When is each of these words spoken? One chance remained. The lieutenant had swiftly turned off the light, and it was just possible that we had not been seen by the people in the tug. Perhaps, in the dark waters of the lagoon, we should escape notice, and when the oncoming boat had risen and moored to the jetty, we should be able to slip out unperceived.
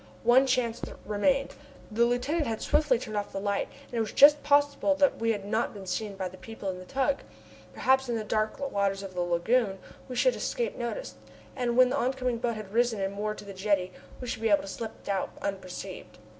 One 0.23 0.47
chance 0.47 0.81
remained. 1.05 1.53
The 1.91 2.05
lieutenant 2.07 2.47
had 2.47 2.59
swiftly 2.59 2.97
turned 2.97 3.15
off 3.15 3.31
the 3.31 3.39
light, 3.39 3.67
and 3.85 3.93
it 3.93 3.99
was 3.99 4.11
just 4.11 4.41
possible 4.41 4.95
that 4.95 5.19
we 5.19 5.31
had 5.31 5.45
not 5.45 5.75
been 5.75 5.85
seen 5.85 6.15
by 6.15 6.27
the 6.27 6.39
people 6.39 6.71
in 6.71 6.79
the 6.79 6.85
tug. 6.85 7.17
Perhaps, 7.71 8.09
in 8.09 8.15
the 8.15 8.23
dark 8.23 8.57
waters 8.71 9.03
of 9.03 9.13
the 9.13 9.21
lagoon, 9.21 9.77
we 10.09 10.15
should 10.15 10.35
escape 10.35 10.75
notice, 10.75 11.13
and 11.55 11.77
when 11.77 11.89
the 11.89 11.97
oncoming 11.99 12.39
boat 12.39 12.55
had 12.55 12.73
risen 12.73 12.99
and 12.99 13.13
moored 13.13 13.37
to 13.37 13.45
the 13.45 13.53
jetty, 13.53 13.91
we 14.19 14.27
should 14.27 14.41
be 14.41 14.49
able 14.49 14.63
to 14.63 14.67
slip 14.67 15.07
out 15.07 15.33
unperceived. 15.43 16.17